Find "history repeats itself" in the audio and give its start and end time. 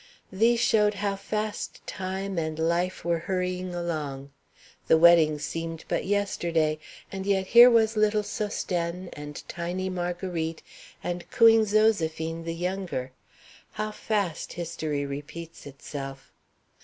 14.53-16.33